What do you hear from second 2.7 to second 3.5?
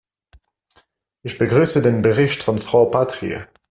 Patrie.